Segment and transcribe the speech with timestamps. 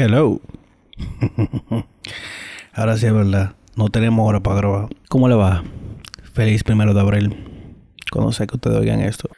[0.00, 0.40] Hello.
[2.72, 3.56] Ahora sí es verdad.
[3.74, 4.88] No tenemos hora para grabar.
[5.08, 5.64] ¿Cómo le va?
[6.34, 7.74] Feliz primero de abril.
[8.12, 9.28] Cuando sé que ustedes oigan esto.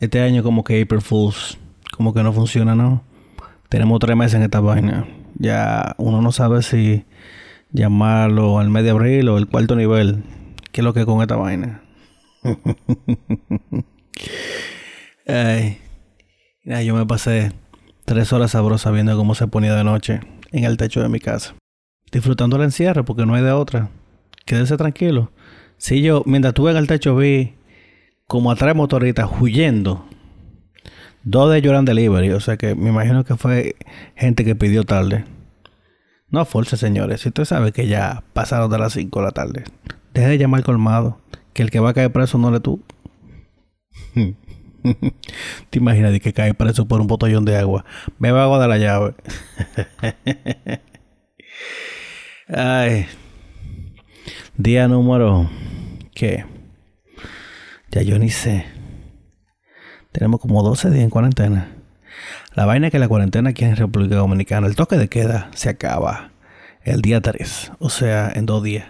[0.00, 1.58] Este año como que April Fools.
[1.96, 3.04] Como que no funciona, ¿no?
[3.68, 5.06] Tenemos tres meses en esta vaina.
[5.36, 7.04] Ya uno no sabe si
[7.70, 10.24] llamarlo al mes de abril o el cuarto nivel.
[10.72, 11.84] ¿Qué es lo que es con esta vaina?
[15.28, 15.78] Ay.
[16.64, 17.52] yo me pasé
[18.10, 20.18] tres horas sabrosas viendo cómo se ponía de noche
[20.50, 21.54] en el techo de mi casa.
[22.10, 23.88] Disfrutando el encierro porque no hay de otra.
[24.46, 25.30] Quédese tranquilo.
[25.76, 27.54] Si yo, mientras estuve en el techo, vi
[28.26, 30.04] como a tres motoritas huyendo.
[31.22, 33.76] Dos de ellos eran delivery, o sea que me imagino que fue
[34.16, 35.24] gente que pidió tarde.
[36.30, 37.20] No force, señores.
[37.20, 39.62] Si usted sabe que ya pasaron de las 5 de la tarde,
[40.14, 41.20] deje de llamar colmado.
[41.52, 42.82] Que el que va a caer preso no le tú.
[45.70, 47.84] ¿Te imaginas de que cae preso por un botellón de agua?
[48.18, 49.14] Me va a dar la llave.
[52.48, 53.06] Ay.
[54.56, 55.48] Día número.
[56.14, 56.44] ¿Qué?
[57.90, 58.66] Ya yo ni sé.
[60.12, 61.76] Tenemos como 12 días en cuarentena.
[62.54, 65.68] La vaina es que la cuarentena aquí en República Dominicana, el toque de queda se
[65.68, 66.32] acaba
[66.82, 68.88] el día 3, o sea, en dos días.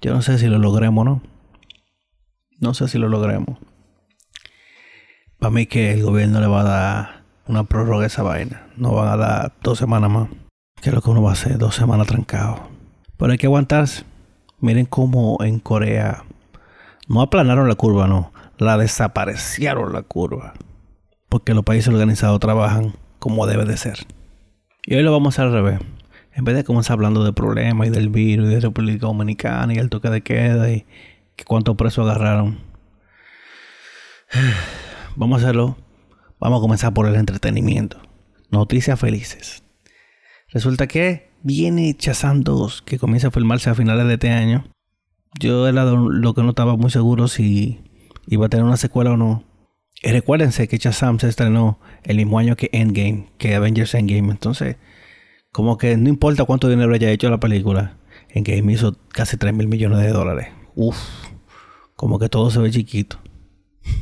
[0.00, 1.22] Yo no sé si lo logremos o no.
[2.60, 3.58] No sé si lo logremos.
[5.42, 8.68] Para mí que el gobierno le va a dar una prórroga a esa vaina.
[8.76, 10.28] No van a dar dos semanas más.
[10.80, 11.58] ¿Qué es lo que uno va a hacer?
[11.58, 12.68] Dos semanas trancado.
[13.16, 14.04] Pero hay que aguantarse.
[14.60, 16.22] Miren cómo en Corea
[17.08, 18.32] no aplanaron la curva, no.
[18.56, 20.52] La desaparecieron la curva.
[21.28, 23.98] Porque los países organizados trabajan como debe de ser.
[24.86, 25.80] Y hoy lo vamos a hacer al revés.
[26.34, 29.78] En vez de comenzar hablando de problemas y del virus y de República Dominicana y
[29.78, 30.86] el toque de queda y
[31.34, 32.60] que cuántos presos agarraron.
[35.16, 35.76] Vamos a hacerlo.
[36.40, 38.00] Vamos a comenzar por el entretenimiento.
[38.50, 39.62] Noticias felices.
[40.48, 44.64] Resulta que viene Chazán 2, que comienza a filmarse a finales de este año.
[45.38, 47.80] Yo era lo que no estaba muy seguro si
[48.26, 49.44] iba a tener una secuela o no.
[50.02, 54.30] Y recuérdense que Chazam se estrenó el mismo año que Endgame, que Avengers Endgame.
[54.30, 54.76] Entonces,
[55.52, 57.98] como que no importa cuánto dinero haya hecho la película,
[58.30, 60.48] Endgame hizo casi 3 mil millones de dólares.
[60.74, 60.96] Uf,
[61.96, 63.18] como que todo se ve chiquito.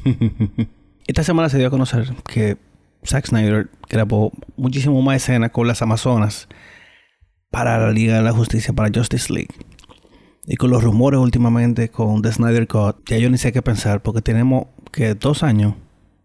[1.10, 2.56] Esta semana se dio a conocer que
[3.04, 6.47] Zack Snyder grabó muchísimo más escenas con las Amazonas
[7.50, 9.53] para la Liga de la Justicia, para Justice League.
[10.47, 14.03] Y con los rumores últimamente con The Snyder Cut, ya yo ni sé qué pensar,
[14.03, 15.75] porque tenemos que dos años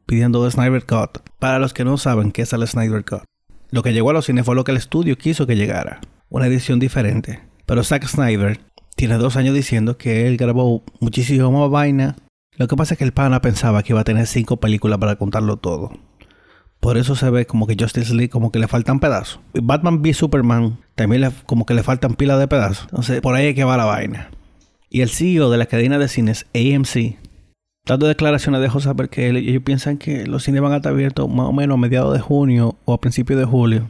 [0.05, 1.17] pidiendo The Snyder Cut.
[1.39, 3.23] Para los que no saben qué es el Snyder Cut,
[3.71, 6.45] lo que llegó a los cines fue lo que el estudio quiso que llegara, una
[6.45, 7.39] edición diferente.
[7.65, 8.59] Pero Zack Snyder
[8.95, 12.17] tiene dos años diciendo que él grabó muchísimo más vaina.
[12.57, 15.17] Lo que pasa es que el pana pensaba que iba a tener cinco películas para
[15.17, 15.91] contarlo todo.
[16.79, 19.39] Por eso se ve como que Justice League como que le faltan pedazos.
[19.53, 22.87] Batman v Superman también como que le faltan pilas de pedazos.
[22.89, 24.29] Entonces por ahí es que va la vaina.
[24.89, 27.17] Y el CEO de la cadena de cines AMC,
[27.85, 31.47] dando declaraciones, dejó saber que ellos piensan que los cines van a estar abiertos más
[31.47, 33.89] o menos a mediados de junio o a principios de julio.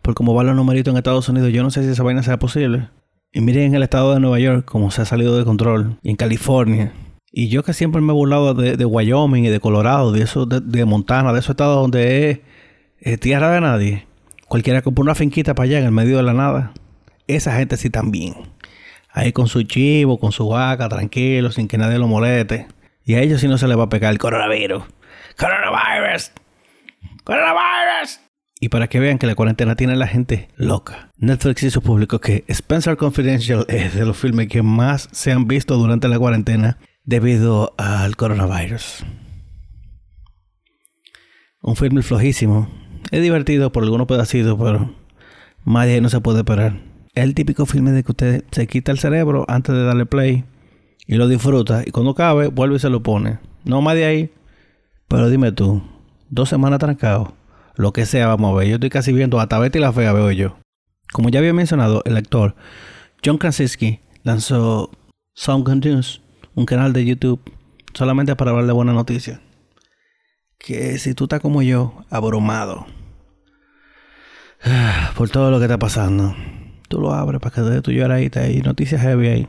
[0.00, 2.38] Por cómo van los numeritos en Estados Unidos, yo no sé si esa vaina sea
[2.38, 2.88] posible.
[3.32, 5.98] Y miren en el estado de Nueva York cómo se ha salido de control.
[6.02, 6.92] En California.
[7.30, 10.84] Y yo que siempre me he burlado de, Wyoming y de Colorado, de eso, de,
[10.86, 12.42] Montana, de esos estados donde
[13.00, 14.06] es, tierra de nadie.
[14.46, 16.72] Cualquiera compra una finquita para allá en el medio de la nada.
[17.26, 18.34] Esa gente sí también.
[19.10, 22.66] Ahí con su chivo, con su vaca, tranquilo, sin que nadie lo moleste.
[23.04, 24.84] Y a ellos sí no se les va a pegar el coronavirus.
[25.36, 26.32] ¡Coronavirus!
[27.24, 28.27] ¡Coronavirus!
[28.60, 31.12] Y para que vean que la cuarentena tiene a la gente loca.
[31.16, 35.76] Netflix hizo público que Spencer Confidential es de los filmes que más se han visto
[35.76, 39.04] durante la cuarentena debido al coronavirus.
[41.62, 42.68] Un filme flojísimo.
[43.10, 44.94] Es divertido por algunos pedacitos, pero
[45.64, 46.80] más de ahí no se puede parar.
[47.14, 50.44] Es el típico filme de que usted se quita el cerebro antes de darle play
[51.06, 51.82] y lo disfruta.
[51.86, 53.38] Y cuando cabe, vuelve y se lo pone.
[53.64, 54.32] No más de ahí.
[55.08, 55.82] Pero dime tú,
[56.28, 57.32] dos semanas trancado,
[57.78, 58.68] lo que sea, vamos a ver.
[58.68, 60.58] Yo estoy casi viendo hasta Betty la Fea, veo yo.
[61.12, 62.56] Como ya había mencionado, el actor
[63.24, 64.90] John Krasinski lanzó
[65.34, 66.20] Sound News
[66.54, 67.40] un canal de YouTube
[67.94, 69.40] solamente para hablar de buenas noticias.
[70.58, 72.86] Que si tú estás como yo, abrumado
[75.16, 76.34] por todo lo que está pasando,
[76.88, 79.48] tú lo abres para que de tu lloradita y noticias heavy ahí.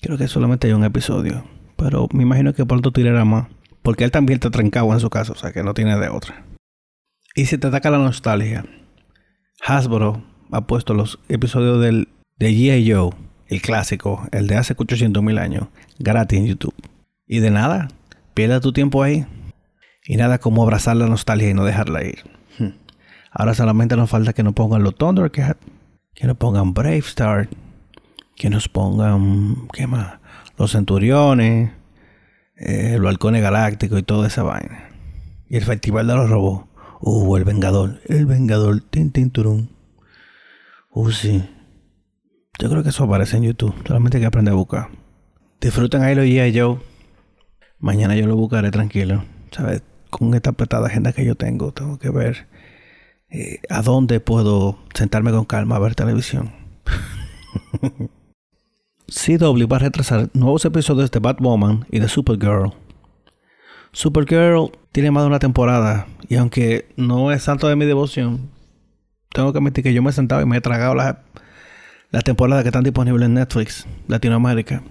[0.00, 1.44] Creo que solamente hay un episodio,
[1.76, 3.48] pero me imagino que pronto tirará más,
[3.82, 6.55] porque él también está trancado en su casa, o sea que no tiene de otra.
[7.36, 8.64] Y si te ataca la nostalgia,
[9.64, 12.92] Hasbro ha puesto los episodios del, de G.I.
[12.92, 13.10] Joe
[13.48, 15.68] el clásico, el de hace 800 mil años,
[15.98, 16.74] gratis en YouTube.
[17.26, 17.88] Y de nada,
[18.34, 19.26] pierda tu tiempo ahí.
[20.04, 22.18] Y nada como abrazar la nostalgia y no dejarla ir.
[22.58, 22.74] Hmm.
[23.30, 25.60] Ahora solamente nos falta que nos pongan los Thundercats,
[26.14, 27.48] que nos pongan Brave Star,
[28.36, 30.18] que nos pongan, ¿qué más?
[30.58, 31.72] Los Centuriones,
[32.56, 34.90] eh, el Balcón Galáctico y toda esa vaina.
[35.48, 36.65] Y el Festival de los Robots.
[37.00, 39.70] Uh, el Vengador, el Vengador, tin, tin, turun.
[40.90, 41.44] Uh, sí.
[42.58, 43.74] Yo creo que eso aparece en YouTube.
[43.86, 44.88] Solamente hay que aprender a buscar.
[45.60, 46.78] Disfruten ahí los y Joe.
[47.78, 49.24] Mañana yo lo buscaré tranquilo.
[49.50, 49.82] ¿Sabes?
[50.10, 52.46] Con esta apretada agenda que yo tengo, tengo que ver
[53.28, 56.52] eh, a dónde puedo sentarme con calma a ver televisión.
[59.08, 62.72] CW va a retrasar nuevos episodios de Batwoman y de Supergirl.
[63.92, 68.48] Supergirl tiene más de una temporada y aunque no es santo de mi devoción,
[69.30, 71.16] tengo que admitir que yo me he sentado y me he tragado las
[72.10, 74.82] la temporadas que están disponibles en Netflix, Latinoamérica.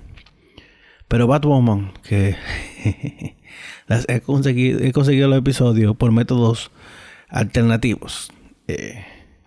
[1.08, 2.36] Pero Batwoman, que
[4.08, 6.70] he, conseguido, he conseguido los episodios por métodos
[7.28, 8.32] alternativos.
[8.68, 9.04] Eh,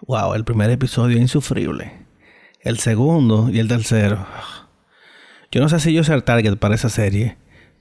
[0.08, 1.92] wow, el primer episodio es insufrible.
[2.62, 4.26] El segundo y el tercero.
[5.52, 7.36] Yo no sé si yo soy el target para esa serie.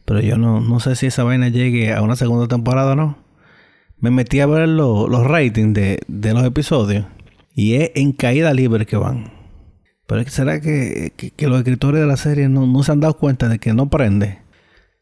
[0.08, 3.18] Pero yo no, no sé si esa vaina llegue a una segunda temporada o no.
[4.00, 7.06] Me metí a ver los ratings de, los episodios.
[7.54, 9.34] Y es en caída libre que van.
[10.08, 11.12] Pero será que,
[11.42, 14.40] los escritores de la serie no, no se han dado cuenta de que no prende.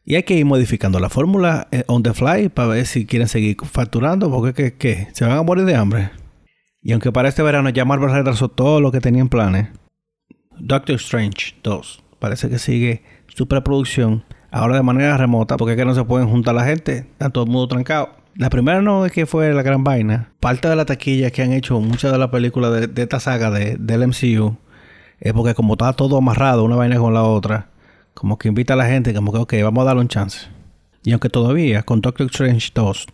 [0.04, 3.28] Y hay que ir modificando la fórmula eh, on the fly para ver si quieren
[3.28, 5.06] seguir facturando, porque ¿qué?
[5.12, 6.10] ¿Se van a morir de hambre?
[6.82, 9.68] Y aunque para este verano ya Marvel retrasó todo lo que tenía en planes,
[10.58, 15.84] Doctor Strange 2 parece que sigue su preproducción, ahora de manera remota, porque es que
[15.84, 18.10] no se pueden juntar la gente, está todo el mundo trancado.
[18.34, 20.30] La primera no es que fue la gran vaina.
[20.40, 23.76] Parte de la taquilla que han hecho muchas de las películas de, esta saga de,
[23.78, 24.56] del MCU
[25.20, 27.68] es porque como está todo amarrado una vaina con la otra,
[28.12, 30.48] como que invita a la gente, como que, ok, vamos a darle un chance.
[31.02, 33.06] Y aunque todavía con Doctor Strange 2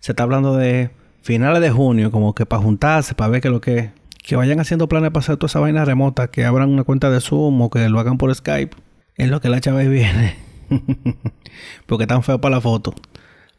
[0.00, 0.90] se está hablando de
[1.22, 3.92] finales de junio, como que para juntarse, para ver qué lo que
[4.22, 7.20] que vayan haciendo planes para hacer toda esa vaina remota, que abran una cuenta de
[7.20, 8.76] Zoom o que lo hagan por Skype,
[9.16, 10.36] es lo que la chava viene.
[11.86, 12.94] Porque tan feo para la foto,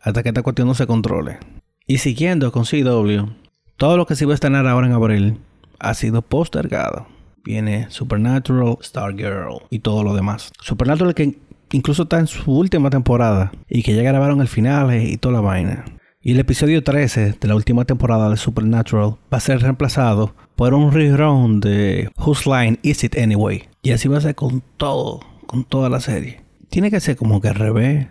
[0.02, 1.40] hasta que esta cuestión no se controle.
[1.88, 3.30] Y siguiendo con CW,
[3.78, 5.38] todo lo que se iba a estrenar ahora en abril
[5.80, 7.08] ha sido postergado
[7.44, 10.52] viene Supernatural, Stargirl y todo lo demás.
[10.62, 11.38] Supernatural que
[11.72, 15.42] incluso está en su última temporada y que ya grabaron el final y toda la
[15.42, 15.86] vaina.
[16.22, 20.74] Y el episodio 13 de la última temporada de Supernatural va a ser reemplazado por
[20.74, 23.64] un rerun de Whose Line Is It Anyway.
[23.82, 26.43] Y así va a ser con todo, con toda la serie.
[26.74, 28.08] Tiene que ser como que al revés.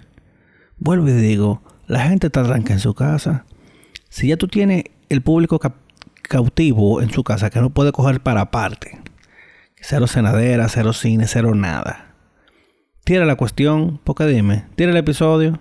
[0.79, 3.44] Vuelvo y digo, la gente está tranca en su casa.
[4.09, 5.61] Si ya tú tienes el público
[6.23, 9.00] cautivo en su casa que no puede coger para aparte,
[9.81, 12.14] Cero cenadera, cero cine, cero nada.
[13.03, 15.58] Tira la cuestión, porque dime, tira el episodio.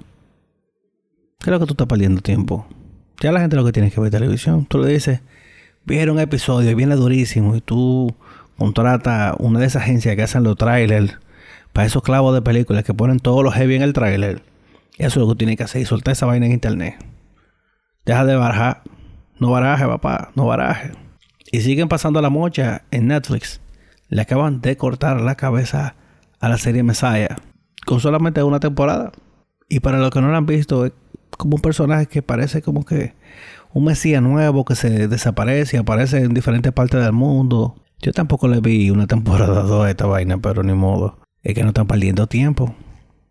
[1.39, 2.67] Creo que tú estás perdiendo tiempo.
[3.19, 4.67] Ya la gente lo que tiene que ver televisión.
[4.67, 5.21] Tú le dices,
[5.85, 8.15] vieron episodio, viene durísimo, y tú
[8.59, 11.17] contratas una de esas agencias que hacen los trailers
[11.73, 14.43] para esos clavos de películas que ponen todos los heavy en el trailer.
[14.97, 16.95] Eso es lo que tienes que hacer soltar esa vaina en internet.
[18.05, 18.83] Deja de barajar.
[19.39, 20.91] No baraje, papá, no baraje.
[21.51, 23.59] Y siguen pasando la mocha en Netflix
[24.11, 25.95] le acaban de cortar la cabeza
[26.39, 27.37] a la serie Messiah
[27.85, 29.11] con solamente una temporada.
[29.69, 30.91] Y para los que no lo han visto, es
[31.37, 33.15] como un personaje que parece como que
[33.73, 37.75] un Mesías nuevo que se desaparece y aparece en diferentes partes del mundo.
[37.99, 41.17] Yo tampoco le vi una temporada 2 a esta vaina, pero ni modo.
[41.43, 42.75] Es que no están perdiendo tiempo.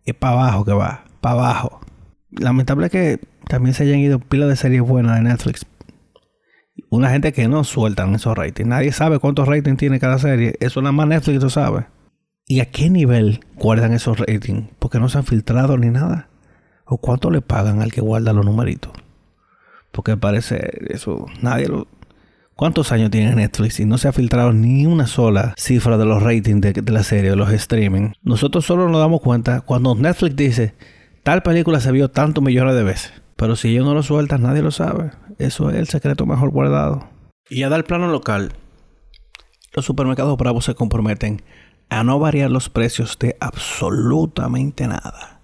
[0.05, 1.81] Es para abajo que va, para abajo.
[2.31, 5.65] Lamentable que también se hayan ido pilas de series buenas de Netflix
[6.89, 8.67] una gente que no sueltan esos ratings.
[8.67, 10.55] Nadie sabe cuántos ratings tiene cada serie.
[10.59, 11.85] Eso nada más Netflix lo sabe.
[12.45, 14.69] ¿Y a qué nivel guardan esos ratings?
[14.77, 16.27] Porque no se han filtrado ni nada.
[16.85, 18.91] ¿O cuánto le pagan al que guarda los numeritos?
[19.91, 21.87] Porque parece eso, nadie lo...
[22.61, 26.21] ¿Cuántos años tiene Netflix y no se ha filtrado ni una sola cifra de los
[26.21, 28.11] ratings de, la serie, de los streaming?
[28.21, 30.75] Nosotros solo nos damos cuenta cuando Netflix dice,
[31.23, 33.13] tal película se vio tantos millones de veces.
[33.35, 35.09] Pero si ellos no lo sueltan, nadie lo sabe.
[35.39, 37.09] Eso es el secreto mejor guardado.
[37.49, 38.53] Y a dar plano local,
[39.73, 41.41] los supermercados bravos se comprometen
[41.89, 45.41] a no variar los precios de absolutamente nada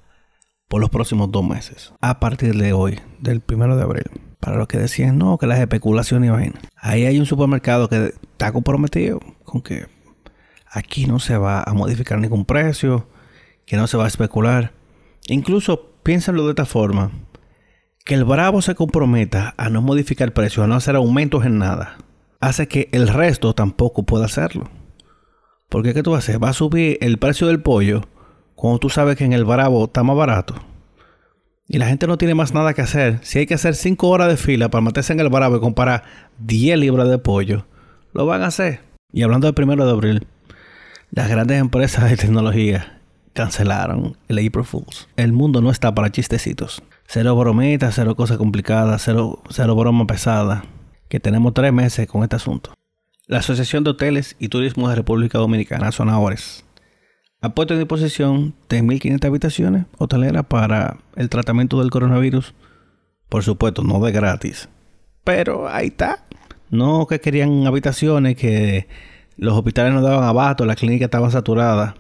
[0.68, 1.94] por los próximos dos meses.
[2.00, 4.27] A partir de hoy, del primero de abril.
[4.40, 6.54] Para los que decían no, que las especulaciones iban.
[6.76, 9.88] Ahí hay un supermercado que está comprometido con que
[10.70, 13.08] aquí no se va a modificar ningún precio,
[13.66, 14.74] que no se va a especular.
[15.28, 17.12] Incluso piénsenlo de esta forma
[18.06, 21.58] que el Bravo se comprometa a no modificar el precio, a no hacer aumentos en
[21.58, 21.98] nada,
[22.40, 24.70] hace que el resto tampoco pueda hacerlo.
[25.68, 26.42] Porque ¿qué tú hacer?
[26.42, 28.04] Va a subir el precio del pollo
[28.56, 30.56] cuando tú sabes que en el Bravo está más barato.
[31.68, 34.30] Y la gente no tiene más nada que hacer, si hay que hacer 5 horas
[34.30, 36.04] de fila para meterse en el bravo y comprar
[36.40, 37.66] 10 libras de pollo,
[38.14, 38.82] lo van a hacer.
[39.12, 40.28] Y hablando del primero de abril,
[41.12, 43.00] las grandes empresas de tecnología
[43.34, 45.08] cancelaron el April Fools.
[45.16, 46.82] El mundo no está para chistecitos.
[47.06, 50.66] Cero bromitas, cero cosas complicadas, cero, cero broma pesada.
[51.08, 52.74] Que tenemos tres meses con este asunto.
[53.28, 56.67] La Asociación de Hoteles y Turismo de República Dominicana, Sonadores, ha
[57.54, 62.54] puesto en disposición 3.500 habitaciones hoteleras para el tratamiento del coronavirus.
[63.30, 64.70] Por supuesto, no de gratis.
[65.24, 66.26] Pero ahí está.
[66.70, 68.88] No que querían habitaciones, que
[69.38, 71.96] los hospitales no daban abasto, la clínica estaba saturada.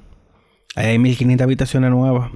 [0.75, 2.31] Ahí hay 1.500 habitaciones nuevas.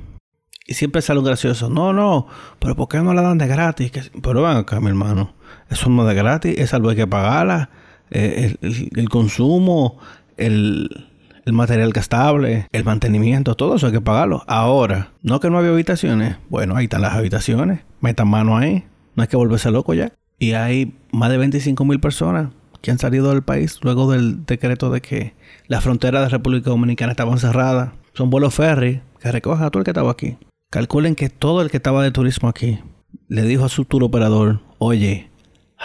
[0.68, 1.70] Y siempre sale un gracioso.
[1.70, 2.28] No, no,
[2.60, 3.92] pero ¿por qué no la dan de gratis?
[4.22, 5.34] Pero van acá, mi hermano.
[5.70, 7.70] Eso no es de gratis, es algo hay que pagarla.
[8.12, 9.98] Eh, el consumo,
[10.38, 11.11] el,
[11.46, 14.44] el material gastable, el mantenimiento, todo eso hay que pagarlo.
[14.48, 16.38] Ahora, no que no había habitaciones.
[16.50, 17.82] Bueno, ahí están las habitaciones.
[18.00, 18.86] Metan mano ahí.
[19.16, 20.14] No hay que volverse loco ya.
[20.40, 22.50] Y hay más de 25 mil personas
[22.82, 25.34] que han salido del país luego del decreto de que
[25.68, 27.92] las fronteras de República Dominicana estaban cerradas.
[28.14, 30.38] Son vuelos ferry que recojan a todo el que estaba aquí.
[30.72, 32.80] Calculen que todo el que estaba de turismo aquí
[33.28, 35.30] le dijo a su tour operador, oye,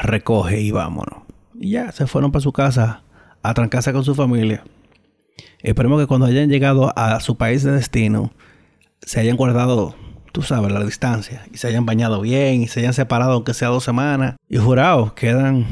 [0.03, 1.21] recoge y vámonos.
[1.55, 3.03] Y ya se fueron para su casa
[3.43, 4.65] a trancarse con su familia.
[5.63, 8.33] Esperemos que cuando hayan llegado a su país de destino,
[9.03, 9.95] se hayan guardado,
[10.33, 13.69] tú sabes, la distancia, y se hayan bañado bien, y se hayan separado aunque sea
[13.69, 14.37] dos semanas.
[14.49, 15.67] Y jurados, quedan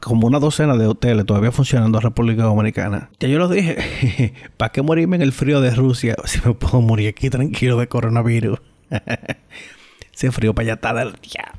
[0.00, 3.10] como una docena de hoteles todavía funcionando en República Dominicana.
[3.18, 6.80] Ya yo lo dije, ¿para qué morirme en el frío de Rusia si me puedo
[6.80, 8.60] morir aquí tranquilo de coronavirus?
[10.12, 11.52] Ese frío para allá está del día.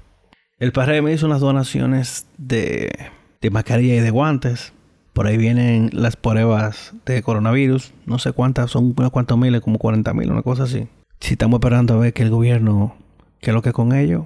[0.59, 2.91] El padre me hizo unas donaciones de,
[3.41, 4.73] de mascarilla y de guantes
[5.13, 7.93] por ahí vienen las pruebas de coronavirus.
[8.05, 10.87] No sé cuántas, son unos cuantos miles, como 40 mil, una cosa así.
[11.19, 12.95] Si estamos esperando a ver que el gobierno,
[13.41, 14.25] ¿qué es lo que con ellos?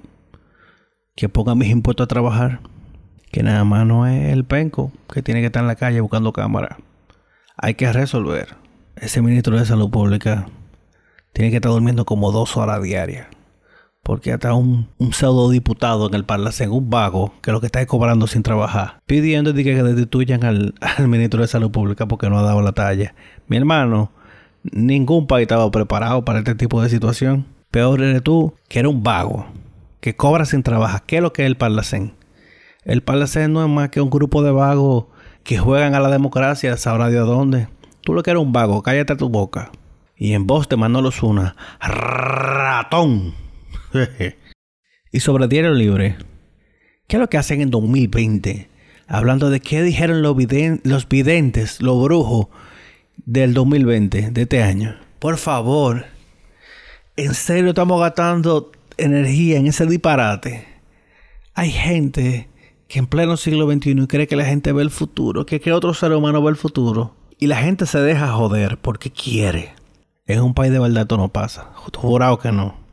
[1.15, 2.59] Que pongan mis impuestos a trabajar.
[3.31, 6.31] Que nada más no es el penco que tiene que estar en la calle buscando
[6.31, 6.77] cámara.
[7.57, 8.55] Hay que resolver.
[8.95, 10.47] Ese ministro de Salud Pública
[11.33, 13.27] tiene que estar durmiendo como dos horas diarias.
[14.05, 17.83] Porque hasta un, un pseudo diputado en el Parlacén, un vago, que lo que está
[17.87, 22.43] cobrando sin trabajar, pidiendo que, destituyan al, al, ministro de Salud Pública porque no ha
[22.43, 23.15] dado la talla.
[23.47, 24.11] Mi hermano,
[24.61, 27.47] ningún país estaba preparado para este tipo de situación.
[27.71, 29.47] Peor eres tú, que era un vago,
[30.01, 31.01] que cobra sin trabajar.
[31.07, 32.13] ¿Qué es lo que es el Parlacén?
[32.83, 35.05] El Parlacén no es más que un grupo de vagos
[35.43, 37.69] que juegan a la democracia, sabrá de dónde.
[38.01, 39.71] Tú lo que eres un vago, cállate tu boca.
[40.15, 43.44] Y en voz te Manolo Zuna, ratón.
[45.11, 46.17] y sobre Diario Libre,
[47.07, 48.69] ¿qué es lo que hacen en 2020?
[49.07, 52.47] Hablando de qué dijeron los, videntes, los brujos
[53.17, 54.95] del 2020, de este año.
[55.19, 56.05] Por favor,
[57.15, 60.65] ¿en serio estamos gastando energía en ese disparate?
[61.53, 62.49] Hay gente
[62.87, 65.93] que en pleno siglo XXI cree que la gente ve el futuro, que, que otro
[65.93, 67.15] ser humano ve el futuro.
[67.37, 69.73] Y la gente se deja joder porque quiere.
[70.25, 71.71] En un país de verdad esto no pasa.
[71.75, 72.84] Jurado que no.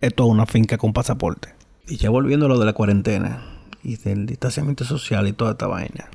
[0.00, 1.54] Esto es una finca con pasaporte.
[1.88, 5.66] Y ya volviendo a lo de la cuarentena y del distanciamiento social y toda esta
[5.66, 6.10] vaina.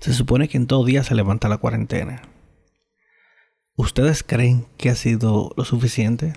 [0.00, 2.22] Se supone que en todo día se levanta la cuarentena.
[3.76, 6.32] ¿Ustedes creen que ha sido lo suficiente?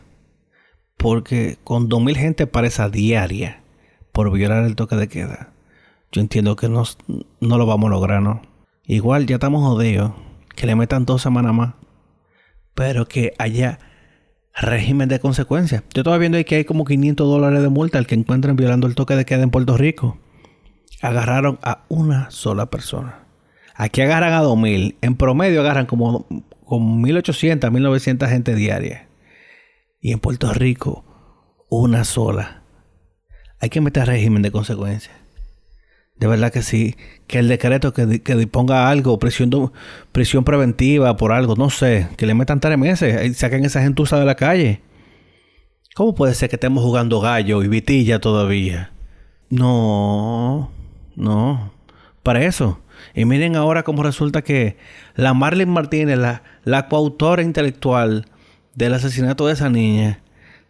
[0.97, 3.63] Porque con 2.000 gente parece diaria
[4.11, 5.51] por violar el toque de queda,
[6.11, 6.85] yo entiendo que no
[7.41, 8.41] lo vamos a lograr, ¿no?
[8.85, 10.13] Igual ya estamos jodidos,
[10.55, 11.73] que le metan dos semanas más,
[12.73, 13.79] pero que haya
[14.55, 15.83] régimen de consecuencias.
[15.93, 18.87] Yo estaba viendo ahí que hay como 500 dólares de multa al que encuentren violando
[18.87, 20.17] el toque de queda en Puerto Rico.
[21.01, 23.25] Agarraron a una sola persona.
[23.75, 24.97] Aquí agarran a 2000.
[25.01, 26.25] En promedio agarran como,
[26.63, 29.09] como 1800, 1900 gente diaria.
[29.99, 31.03] Y en Puerto Rico,
[31.69, 32.63] una sola.
[33.59, 35.24] Hay que meter régimen de consecuencias.
[36.17, 36.95] De verdad que sí.
[37.27, 39.71] Que el decreto que, disponga algo, presión,
[40.11, 42.07] prisión preventiva por algo, no sé.
[42.17, 44.81] Que le metan tres meses y saquen esa gentuza de la calle.
[45.95, 48.91] ¿Cómo puede ser que estemos jugando gallo y vitilla todavía?
[49.49, 50.71] No,
[51.15, 51.71] no.
[52.23, 52.81] Para eso.
[53.13, 54.77] Y miren ahora cómo resulta que
[55.15, 58.25] la Marlene Martínez, la, la coautora intelectual
[58.73, 60.21] del asesinato de esa niña,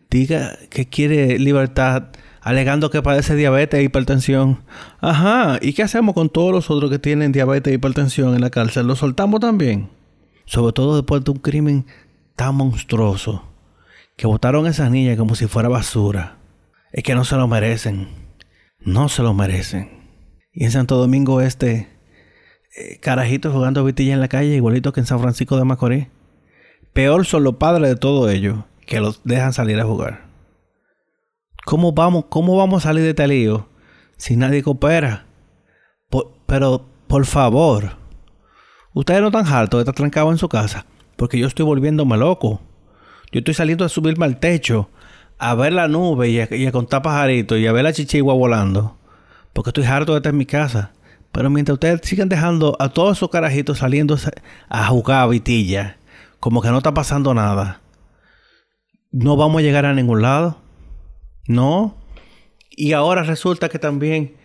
[0.09, 2.09] diga que quiere libertad
[2.45, 4.59] alegando que padece diabetes e hipertensión.
[5.01, 8.51] Ajá, ¿y qué hacemos con todos los otros que tienen diabetes e hipertensión en la
[8.51, 8.85] cárcel?
[8.85, 9.89] ¿Los soltamos también?
[10.45, 11.87] Sobre todo después de un crimen
[12.35, 13.43] tan monstruoso
[14.15, 16.37] que votaron a esas niñas como si fuera basura.
[16.93, 18.09] Es que no se lo merecen.
[18.79, 20.11] No se lo merecen.
[20.53, 21.89] Y en Santo Domingo Este,
[22.77, 26.07] eh, carajitos jugando vitilla en la calle, igualito que en San Francisco de Macorís.
[26.93, 30.24] Peor son los padres de todo ello, que los dejan salir a jugar.
[31.65, 33.67] ¿Cómo vamos, cómo vamos a salir de este lío
[34.17, 35.25] si nadie coopera?
[36.45, 37.97] pero, por favor,
[38.93, 42.61] ustedes no están hartos de estar trancados en su casa, porque yo estoy volviéndome loco.
[43.31, 44.89] Yo estoy saliendo a subirme al techo,
[45.39, 48.95] a ver la nube y a, contar pajaritos y a ver la chichigua volando,
[49.51, 50.91] porque estoy harto de estar en mi casa.
[51.31, 54.17] Pero mientras ustedes sigan dejando a todos esos carajitos saliendo
[54.69, 55.97] a jugar a vitilla,
[56.39, 57.81] como que no está pasando nada,
[59.11, 60.64] no vamos a llegar a ningún lado.
[61.47, 61.97] No.
[62.69, 64.35] Y ahora resulta que también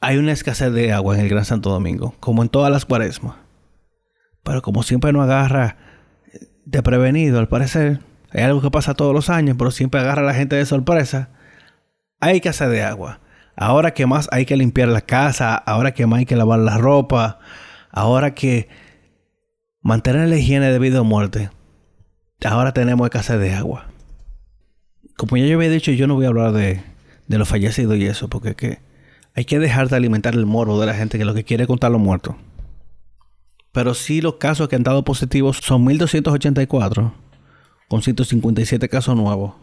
[0.00, 3.36] hay una escasez de agua en el Gran Santo Domingo, como en todas las cuaresmas.
[4.42, 5.76] Pero como siempre no agarra
[6.64, 8.00] de prevenido, al parecer,
[8.30, 11.30] hay algo que pasa todos los años, pero siempre agarra a la gente de sorpresa.
[12.20, 13.20] Hay escasez de agua.
[13.56, 16.78] Ahora que más hay que limpiar la casa, ahora que más hay que lavar la
[16.78, 17.38] ropa,
[17.90, 18.68] ahora que
[19.80, 21.50] mantener la higiene de vida o muerte,
[22.44, 23.91] ahora tenemos escasez de agua
[25.16, 26.82] como ya yo había dicho, yo no voy a hablar de,
[27.28, 28.78] de los fallecidos y eso, porque que
[29.34, 31.68] hay que dejar de alimentar el morbo de la gente que lo que quiere es
[31.68, 32.36] contar los muertos.
[33.72, 37.14] Pero sí los casos que han dado positivos son 1284,
[37.88, 39.54] con 157 casos nuevos.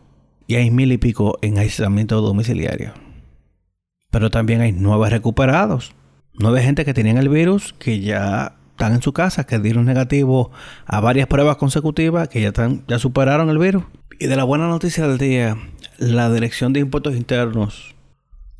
[0.47, 2.93] Y hay mil y pico en aislamiento domiciliario.
[4.09, 5.93] Pero también hay nueve recuperados.
[6.33, 10.49] Nueve gente que tenían el virus, que ya están en su casa, que dieron negativo
[10.87, 13.83] a varias pruebas consecutivas, que ya, están, ya superaron el virus.
[14.21, 15.57] Y de la buena noticia del día,
[15.97, 17.95] la Dirección de Impuestos Internos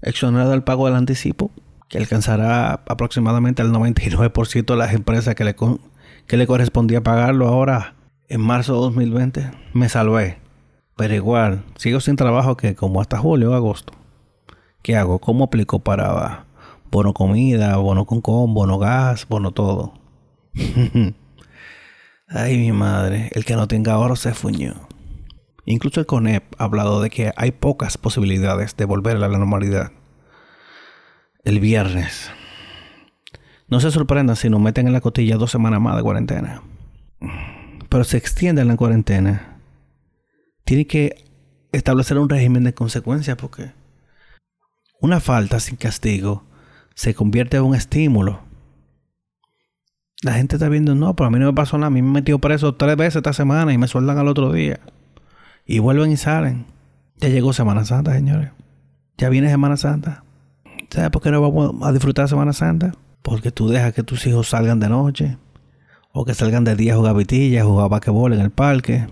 [0.02, 1.52] exonera el pago del anticipo,
[1.90, 5.58] que alcanzará aproximadamente el 99% de las empresas que le,
[6.28, 7.96] que le correspondía pagarlo ahora
[8.30, 9.52] en marzo de 2020.
[9.74, 10.38] Me salvé.
[10.96, 13.92] Pero igual, sigo sin trabajo que como hasta julio o agosto.
[14.82, 15.20] ¿Qué hago?
[15.20, 16.46] ¿Cómo aplico para
[16.90, 19.92] bono comida, bono con con, bono gas, bono todo?
[22.30, 24.89] Ay, mi madre, el que no tenga oro se fuñó.
[25.72, 29.92] Incluso el CONEP ha hablado de que hay pocas posibilidades de volver a la normalidad.
[31.44, 32.32] El viernes.
[33.68, 36.64] No se sorprendan si nos meten en la cotilla dos semanas más de cuarentena.
[37.88, 39.60] Pero se extiende la cuarentena.
[40.64, 41.24] Tiene que
[41.72, 43.72] establecer un régimen de consecuencias porque
[45.00, 46.46] una falta sin castigo
[46.96, 48.40] se convierte en un estímulo.
[50.24, 51.88] La gente está viendo, no, pero a mí no me pasó nada.
[51.88, 54.80] A mí me metió preso tres veces esta semana y me sueldan al otro día.
[55.72, 56.66] Y vuelven y salen.
[57.18, 58.50] Ya llegó Semana Santa, señores.
[59.20, 60.24] Ya viene Semana Santa.
[60.90, 62.94] ¿Sabes por qué no vamos a disfrutar Semana Santa?
[63.22, 65.38] Porque tú dejas que tus hijos salgan de noche.
[66.12, 69.10] O que salgan de día a jugar vitilla, a jugar basquetbol en el parque.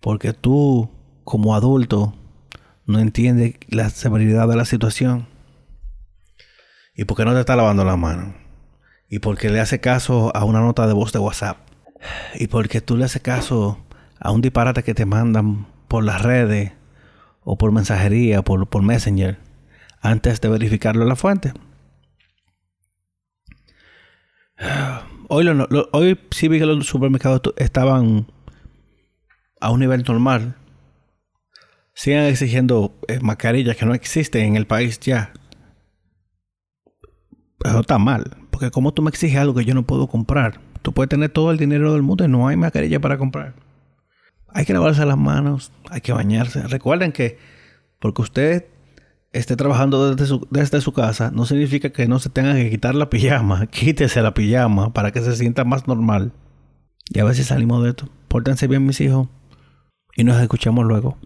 [0.00, 0.90] Porque tú,
[1.22, 2.12] como adulto,
[2.84, 5.28] no entiendes la severidad de la situación.
[6.96, 8.34] Y porque no te está lavando la mano.
[9.08, 11.58] Y porque le hace caso a una nota de voz de WhatsApp.
[12.34, 13.78] Y porque tú le haces caso
[14.20, 16.72] a un disparate que te mandan por las redes
[17.42, 19.38] o por mensajería, por, Messenger,
[20.00, 21.52] antes de verificarlo en la fuente.
[25.30, 25.46] Hoy,
[25.92, 28.26] hoy sí vi que los supermercados estaban
[29.60, 30.56] a un nivel normal.
[31.92, 35.34] Siguen exigiendo eh, mascarillas que no existen en el país ya.
[37.58, 38.38] Pero está mal.
[38.50, 40.60] Porque como tú me exiges algo que yo no puedo comprar.
[40.80, 43.67] Tú puedes tener todo el dinero del mundo y no hay mascarilla para comprar.
[44.52, 46.62] Hay que lavarse las manos, hay que bañarse.
[46.66, 47.38] Recuerden que
[47.98, 48.66] porque usted
[49.32, 52.94] esté trabajando desde su, desde su casa, no significa que no se tenga que quitar
[52.94, 53.66] la pijama.
[53.70, 56.32] Quítese la pijama para que se sienta más normal.
[57.10, 58.08] Y a si salimos de esto.
[58.28, 59.28] Pórtense bien, mis hijos.
[60.14, 61.16] Y nos escuchamos luego.